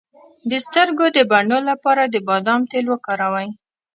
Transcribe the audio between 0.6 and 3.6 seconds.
سترګو د بڼو لپاره د بادام تېل وکاروئ